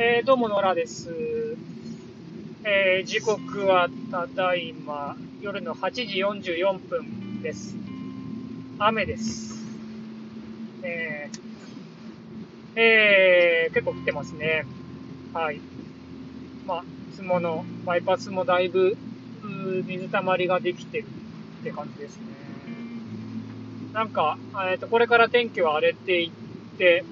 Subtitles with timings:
[0.00, 1.56] えー、どうも、ノラです。
[2.62, 7.74] えー、時刻はただいま夜の8時44分です。
[8.78, 9.60] 雨です。
[10.84, 14.66] えー、えー、結構降ってますね。
[15.34, 15.60] はい。
[16.64, 18.96] まあ、いつものバイパスもだいぶ
[19.84, 21.06] 水たまりができてる
[21.60, 22.22] って感じですね。
[23.92, 24.38] なんか、
[24.70, 26.30] えっ、と、これから天気は荒れていっ
[26.78, 27.04] て、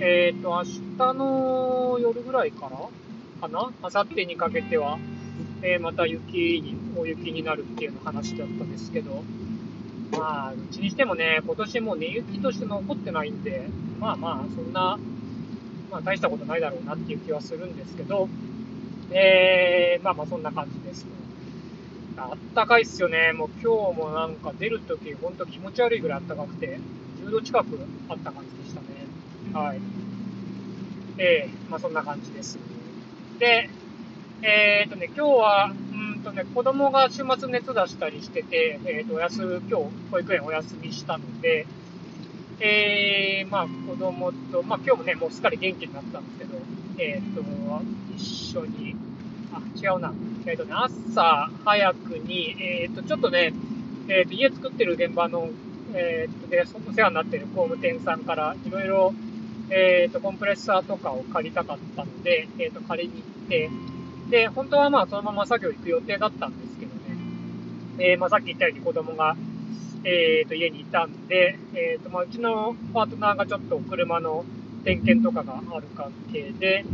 [0.00, 2.76] えっ、ー、と、明日の夜ぐらいから
[3.40, 3.72] かな？
[3.82, 4.98] 明後日にかけては、
[5.62, 9.22] えー、また雪に、大雪になるっていうの話だったんですけど、
[10.12, 13.68] まあ、うちにしてもね、今年もう寝雪として残ってないんで、
[13.98, 14.98] まあまあ、そんな、
[15.90, 18.28] まあ大したことないだろうなっていう気はするんですけど、
[19.10, 21.06] えー、まあまあそんな感じです。
[22.18, 23.32] あったかいっすよね。
[23.32, 26.78] もう今日もなんか出るときほんと気持ち悪いぐらいあったかくて、
[27.22, 29.05] 10度近くあった感じでしたね。
[29.52, 29.80] はい。
[31.18, 32.58] えー、まあそんな感じです。
[33.38, 33.70] で、
[34.42, 41.66] えー、っとね、今日は、うんとね、子供が週末熱出したりしてて、えー、っと、お休、今日、保育園お休みしたので、
[42.60, 46.58] えー、まあ子供と、まあ今日もね、もうすっかり元気になったんですけど、
[46.98, 47.42] え、っと、
[48.14, 48.96] 一緒に、
[49.52, 50.12] あ、違うな。
[50.46, 53.52] えっとね、朝早くに、えっと、ちょっとね、
[54.08, 55.48] えっと、家作ってる現場の、
[55.94, 59.14] えっと、で、お世話になってる工務店さんから、いろいろ、
[59.70, 63.70] えっ、ー、と、コンプレッサーとかを借りたかったので、えっ、ー、と、借りに行って、
[64.30, 67.00] で、本当はまあ、そのまま作業行く予定だったんですけどね、
[67.98, 69.36] えー、まあ、さっき言ったように子供が、
[70.04, 74.44] えっ、と、家にいたんで、えっ、と、まあ、うちのパートナーがちょっと車の
[74.84, 76.84] 点検とかがある関係で、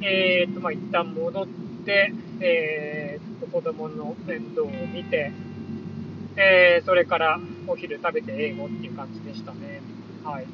[0.00, 1.46] えっ、と、まあ、一旦戻っ
[1.84, 5.32] て、えっ、と、子供の面倒を見て、
[6.36, 9.80] えー、それからお昼食べて英語っていう感じでしたね。
[10.22, 10.46] はい。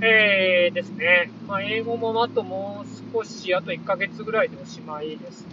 [0.00, 1.30] えー、ですね。
[1.46, 5.48] まあ、英語もあともう少し、あと1ヶ月ぐらいでおしまいですね。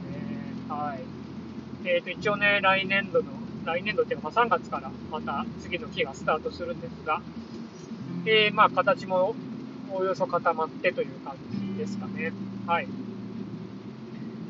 [0.70, 1.88] はい。
[1.88, 3.32] えっ、ー、と、一応ね、来年度の、
[3.66, 7.22] 来年度っていうか、ま3月からまた次の期がスタートするんですが、
[8.26, 9.36] えー、まあ、形も
[9.92, 12.32] おおよそ固まってという感じですかね。
[12.68, 12.88] はい。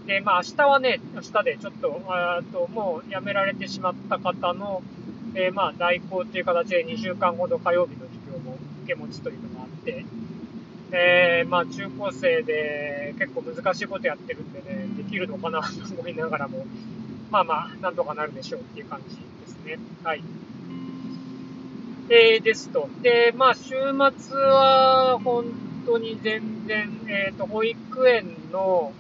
[0.08, 4.82] で、まあ、明日はね、明日でちょっと、あと、もう辞められてしまった方の、
[5.34, 9.55] えー、まあ、代行っていう形で2週間ほど火曜日の授業も受け持ちというのがあっ
[9.86, 10.06] て、
[10.92, 15.68] えー、まあ、中高生で結構難しいことやってるんでね、できるのかなと
[16.00, 16.66] 思いながらも、
[17.32, 19.80] まあまあ、なんとかなるでしょうっていう感じですね。
[20.04, 20.24] はい。
[22.10, 22.90] えー、ですと。
[23.02, 25.46] で、まあ、週末は、本
[25.86, 28.94] 当に全然、えっ、ー、と、保育園の、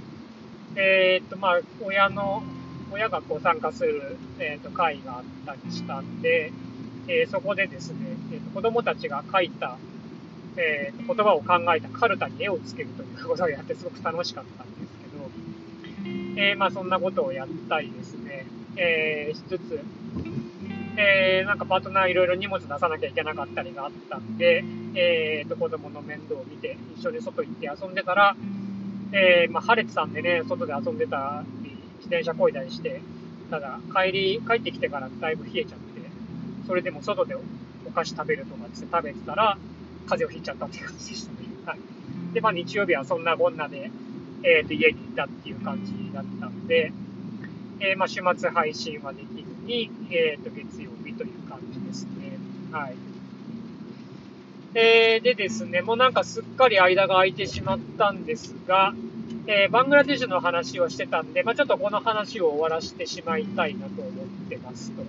[0.76, 2.44] えっ、ー、と、まあ、親の、
[2.92, 6.52] 親がこう参加する、えっ、と、会があったりしたんで、
[7.08, 7.98] えそこでですね、
[8.34, 9.78] えーと、子供たちが書いた、
[10.58, 18.46] えー、言葉を考えたカルタに絵をつけるということをやってすごく楽しかったんですけど、えー、まあそんなことをやったりですね、
[18.78, 19.80] えー、しつつ、
[20.98, 24.64] えー、なんかパートナーいろいろ荷物出さなきゃいけなかったりがあったんで、
[24.96, 28.36] えー、と子供の面倒を見て一緒に外行って遊んでたら、
[29.12, 33.02] えー、まあ晴れてたんでね、外で遊んでたり、自転車こいだりして、
[33.50, 36.02] ただ帰り、帰ってきてからだいぶ冷えちゃって、
[36.68, 39.58] それでも外でお菓子食べるとかって食べてたら、
[40.06, 41.38] 風邪をひいちゃったっていう感じでしたね。
[41.66, 41.80] はい。
[42.34, 43.92] で、まあ日曜日はそんなこんなで、
[44.44, 46.92] えっ、ー、と、家にいたっていう感じだったんで、
[47.80, 52.38] えー、まあ週末配信はできずに、えっ、ー、と、月曜日という感じですね。
[52.72, 52.96] はい。
[54.78, 58.94] えー、でですね、もうなんかすっかり間が空いてしまったんですが、
[59.48, 65.04] えー、バングラデシュの話をしてたんで、まあ、ちょっとこの話を終わらせてしまいたいなと思ってますと。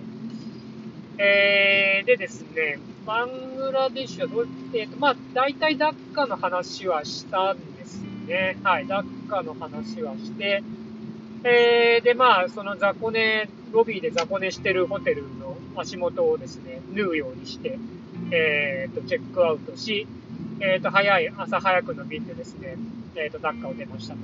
[1.19, 8.57] えー、でですね、バングラデシュはど、えっ、ー、と、まあ、大体ダッカの話はしたんですね。
[8.63, 10.63] はい、ダッカの話はして、
[11.43, 17.79] えー、で、まあ、その雑魚寝、ロビーで雑魚寝してるホテルの足元をですね、縫うようにして、
[18.31, 20.07] えっ、ー、と、チェックアウトし、
[20.59, 22.75] えっ、ー、と、早い、朝早くの便でですね、
[23.15, 24.19] えっ、と、ダッカを出ましたと。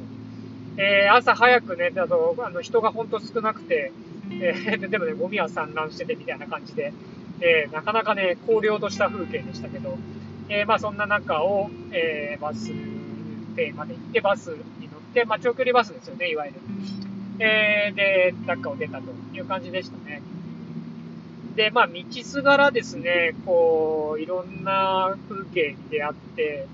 [0.78, 3.92] え朝早くね、だと、あの、人がほんと少なくて、
[4.42, 6.94] えー、でもね、ゴミは散乱しててみたいな感じで、
[7.42, 9.98] えー、なかなかね、荒涼とした風景でしたけど、
[10.50, 12.72] えー、まあそんな中を、えー、バス
[13.56, 14.48] 停まで行って、バス
[14.80, 16.60] に乗って、まあ長距離バスですよね、いわゆる。
[17.40, 20.22] えー、で、ダッカを出たという感じでしたね。
[21.56, 26.68] で、まあ道すがらですね、こう、いろんな風景に出会って、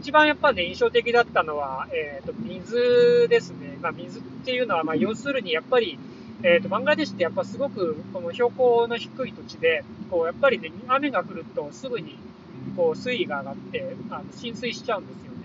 [0.00, 3.76] 一番やっぱね、印象的だったのは、えっ、ー、と、水ですね。
[3.82, 5.98] まあ水っていうのは、まあ要するにやっぱり、
[6.42, 12.16] えっ、ー、と、バングラデシュってやっぱすごく、この標高の低い土地で、こう、やっぱりね、雨が降るとすぐに、
[12.76, 15.40] こう、水位が上がって、あの、浸水しちゃうんですよね。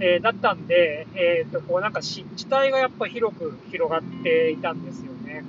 [0.00, 5.44] えー、だったんで、えっ、ー、と、こうなんか湿地帯がやっぱ広く広がっていたんですよね。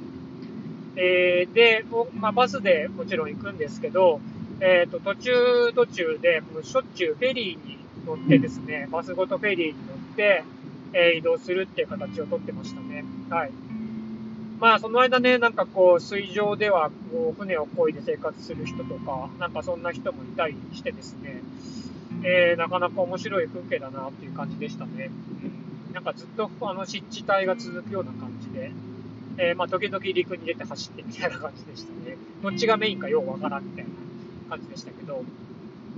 [0.95, 1.83] えー、で、
[2.13, 4.21] まあ、バスでもちろん行くんですけど、
[4.61, 5.31] えっ、と、途中
[5.73, 10.43] 途中で、もうしょっちゅうフェリーに乗ってですね、バスごとフェリーに乗って、
[10.93, 13.03] え移動するっていう形をとってましたね。
[13.29, 13.51] はい。
[14.59, 21.41] まあ、その間ね、なんかこう、水上では、こう、船を漕いで生活する人とか、なんかそんな人もいたりしてですね、
[22.23, 25.11] えー、なかなか面白い風景だなっていう感じでしたね。
[25.87, 28.71] うん、なんかずっと、あの、湿地帯が続くような感じで、
[29.37, 32.17] えー、まあ、時々陸に出て走ってみたいな感じでしたね。
[32.41, 33.91] どっちがメインかようわからんみたいな
[34.49, 35.23] 感じでしたけど、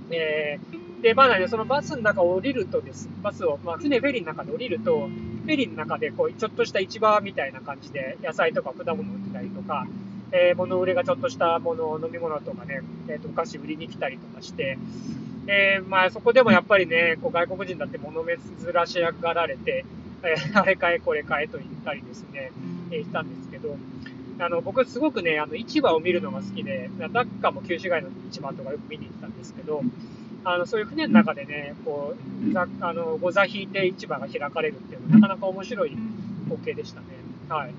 [0.10, 5.08] えー、で、まだね、そのバスの中を降りるとです、バスを、まあ、船、フェリーの中で降りると、
[5.48, 9.88] フェリーの中で、こう、ちょっとした市場みたいな感じで、野菜とか果物売ってたりとか、
[10.34, 14.78] えー、物売れがちょっとしたもの、飲み物とかね、えっ、ー、と、お菓子売りに来たりとかして、
[15.48, 18.38] えー、まあ、そこでもやっぱりね、こう、外国人だって物珍
[18.88, 19.86] しがられて、
[20.22, 22.52] えー、 あれ買え、これ買えと言ったりですね、
[22.92, 23.78] えー、したんですけど、
[24.40, 29.82] あの、僕すごくね、あの、市場を見るのが好きで、ダッカも旧市街の市場とかよく見に行ったんですけど、
[30.44, 32.16] あの、そういう船の中でね、こ
[32.48, 35.98] う、ざあの、ご座引いて市場が開かれるっていうのはなかなか面白い
[36.46, 37.08] 光景でしたね。
[37.50, 37.74] はい。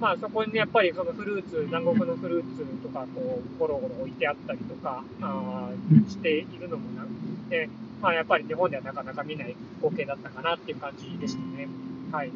[0.00, 5.70] まあそこにやっぱりそのフルーツ、南国のフルーツとかこう、ゴロゴロ置いてあったりとか、あ
[6.08, 7.06] しているのもな
[7.48, 7.68] で、
[8.00, 11.68] まあやっぱり日本ではなかなか見ない光景だったかなっていう感じでしたね。
[12.10, 12.32] はい。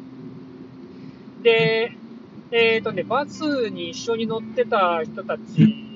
[1.43, 1.91] で、
[2.51, 5.86] えっ、ー、とね、バスに一緒に乗ってた人たち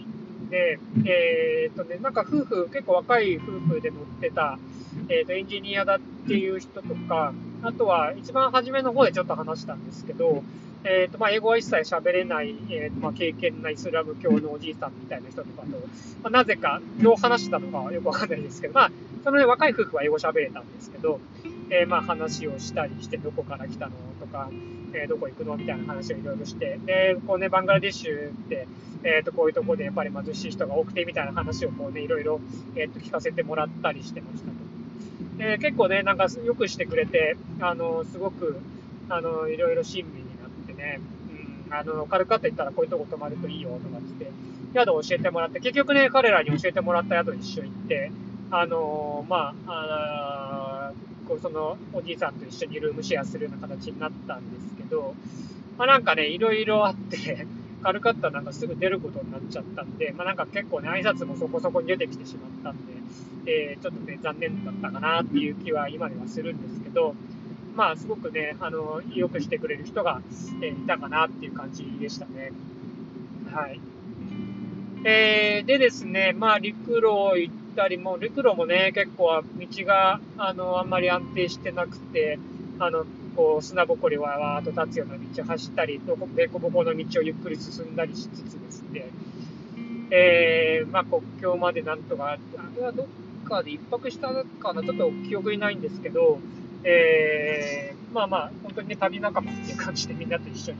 [0.52, 4.60] で、えっ、とね、なんか夫婦、結構若い夫婦で乗ってた、
[5.08, 7.34] えっ、と、エンジニアだっていう人とか、
[7.64, 10.44] あとは一番初めの方でちょっと話したんですけど、
[10.84, 15.68] えっ、と、まあ、英語は一切喋れない、えっ、と、まあ、経験なイスラム教のおじいさんみたいな人とかと、
[16.22, 18.92] まあ、なぜか、どう話したのかはよくわかんないですけど、まあ、
[19.24, 21.22] そのね、若い夫婦は英語喋れたんですけど、
[21.72, 24.50] えー、まあ、話をしたりして、どこから来たのとか、
[24.94, 28.68] えー、どこ行くのみたいな話をいろいろして、で、こうね、バングラディッシュって、
[29.04, 32.42] えっ、ー、と、こういうところでやっぱり貧しい人が多くてみたいな話をこうね、いろいろ、
[32.76, 35.38] えっ、と、聞かせてもらったりしてましたと。
[35.38, 38.60] で、結構ね、なんかよくしてくれて、あの、すごく、
[39.08, 41.00] あの、いろいろ親身になってね、
[41.68, 44.30] うん、あの、カルカッタ行ったらこういうとこ泊まるといいよとかって、
[44.74, 48.12] 宿を教えてもらって、結局ね、彼らに教えてもらった宿に一緒に行って、
[48.52, 50.71] あの、まあ、あ
[51.32, 55.16] こうそのおじいさんと一緒にルームシェアするような形になったんですけど、
[55.78, 57.48] まあ、なんかね、いろいろあって
[57.82, 62.94] カルカッタなんかすぐ出ることになっちゃったんで、まあ、なんか結構ね、挨拶もそこそこに出てきてしまったんで、
[63.46, 67.16] えー、ちょっとね、残念だったかなっていう気は今ではするんですけど、
[67.78, 70.22] まあ、すごくね、あの、良くしてくれる人が、
[70.62, 72.52] えー、いたかなっていう感じでしたね。
[73.54, 73.80] はい。
[75.06, 82.40] えー、でですね、まあ、陸路行ったりも、陸路もね、結構道が、あの、あんまり安定してなくて、
[82.80, 86.02] あの、こう、砂ぼこりはわーっと立つような道を走ったり、
[86.36, 89.06] でこぼこの道をゆっくり進んだりしつつですね、
[90.12, 92.38] えー、まあ、国境までなんとか、あ
[92.76, 93.08] れはどっ
[93.48, 94.28] かで一泊した
[94.60, 96.40] かな、ちょっと記憶にないんですけど、
[96.84, 100.80] えー、まあまあ、本当にね、旅仲間っていう感じでみんなと一緒に、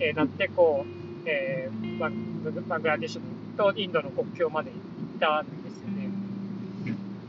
[0.00, 3.22] えー、なって、こう、えー、バングラデシュ
[3.56, 6.07] とインドの国境まで行ったんですよね。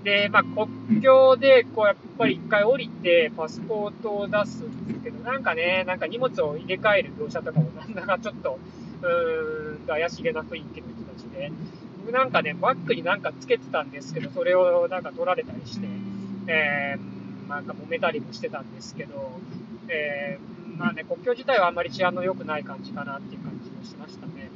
[0.03, 8.60] で、まあ、国境で、こう、やっぱり一回降りて、パスポートを出すんですけど、なんかね、なんか荷物を入れ替える業者とかも、なんだかちょっと、
[9.01, 11.51] うーんと、怪しげな雰囲気の人たちで、
[12.00, 15.88] 僕なんかね、バッグになんかつけてたんですけど、それをなんか取られたりして、
[16.48, 19.39] えー、なんか揉めたりもしてたんですけど、
[19.89, 24.50] えー、まあね、国境自体はあんまり治安の良くない感じかなっていう感じもしましたね。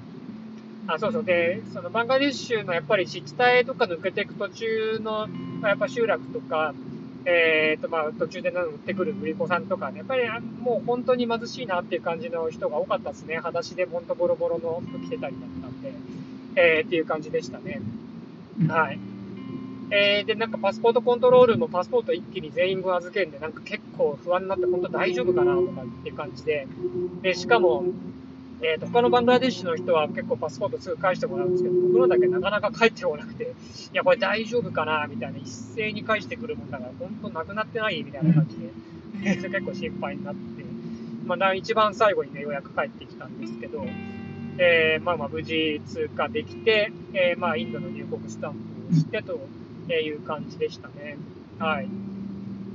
[0.87, 1.23] あ、そうそう。
[1.23, 5.27] で、そのバンガディッシュのやっぱり湿地帯とか抜けていく途中の、
[5.61, 6.73] まあ、やっぱ集落とか、
[7.25, 10.23] えっ、ー、と、まあ、途中で売ってくる売り子さんとかね、やっぱり
[10.59, 13.37] もう本当に貧しいなっていう感じの人が多かったですね。
[13.37, 15.93] 裸足でほんとボロボロの服着てたりだったんで、
[16.55, 17.81] えー、っていう感じでしたね。
[18.67, 18.99] はい。
[19.91, 26.67] えー、で、なんかパスポートコントロールもパスポート一気に全員分預けんで、なんか結構不安になって、本当大丈夫かなとかっていう感じで、
[27.21, 27.85] で、しかも、
[28.63, 33.48] えーと、他のバングラデシュの人は結構パスポートすぐ返してもらうんですけど、僕のだけなかなか返ってこなくて、い
[33.96, 40.63] や、これ大丈夫かなみたいな、一斉に返してくるもんだから、本当なくなってないみたいな感じで、結構心配になって、
[41.25, 43.86] まあ、一番最後にね、ようやく帰ってきたんですけど、
[44.58, 49.39] えー、まあまあ無事通過できて、えー、まあインドの入国スタンプをしてと
[49.91, 51.17] いう感じでしたね。
[51.60, 51.88] はい。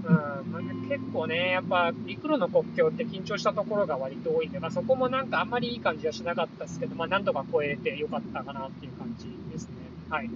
[0.08, 9.74] うん、結構ね、やっぱ陸路の国境って緊張したところが割と多いんで、まあ、そこもなんかあんまりいい感じはしなかったですけど、まあ、なんとか超えてよかったかなっていう感じですね。
[10.08, 10.30] はい。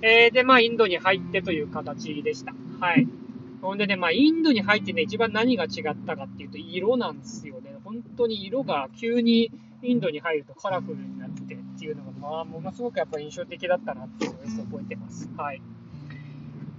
[0.00, 2.54] えー、で、まあ、インドに入ってという形でした。
[2.80, 3.06] はい。
[3.60, 7.76] ほんでね、まあ、インドに入ってね、一番何が違ったかっていうと、色なんですよね。
[7.84, 9.50] 本当に色が急に
[9.82, 15.28] インドに入るとカラフルになってっていうのが、まあ、ものすごくやっぱ印象的だったなっていうのを覚えてます。
[15.36, 15.60] はい。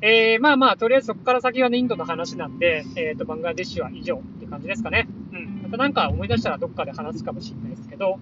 [0.01, 5.07] えー、まあまあ、とりあえずそこから先はね、インドの話なんで、えっ、ー、と、バングラデシュは以上って感じですかね。
[5.31, 5.61] うん。
[5.63, 8.19] またなんか思い出したらどっかで話すかもしれないですけど、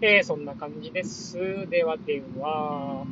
[0.00, 1.38] えー、そんな感じです。
[1.68, 3.04] ではでは。